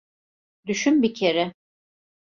Düşün 0.67 1.01
bir 1.03 1.13
kere. 1.13 1.53